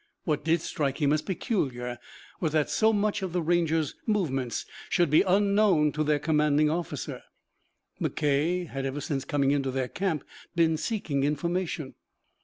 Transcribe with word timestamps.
What 0.23 0.43
did 0.43 0.61
strike 0.61 0.99
him 0.99 1.13
as 1.13 1.21
peculiar 1.21 1.99
was 2.39 2.53
that 2.53 2.71
so 2.71 2.91
much 2.91 3.21
of 3.21 3.33
the 3.33 3.41
Rangers' 3.43 3.93
movements 4.07 4.65
should 4.89 5.11
be 5.11 5.21
unknown 5.21 5.91
to 5.91 6.03
their 6.03 6.17
commanding 6.17 6.71
officer. 6.71 7.21
McKay 8.01 8.67
had 8.67 8.83
ever 8.83 8.99
since 8.99 9.25
coming 9.25 9.51
into 9.51 9.69
their 9.69 9.87
camp 9.89 10.23
been 10.55 10.75
seeking 10.75 11.23
information. 11.23 11.93